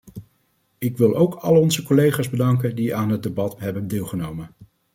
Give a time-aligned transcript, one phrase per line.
[0.77, 4.49] Ik wil ook al onze collega's bedanken die aan het debat hebben deelgenomen.